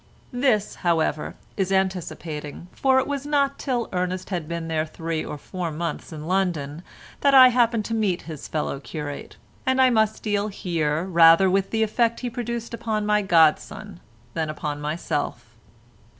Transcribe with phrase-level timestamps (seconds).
[0.33, 5.69] This, however, is anticipating, for it was not till Ernest had been three or four
[5.69, 6.81] months in London
[7.19, 11.69] that I happened to meet his fellow curate, and I must deal here rather with
[11.69, 13.99] the effect he produced upon my godson
[14.33, 15.55] than upon myself.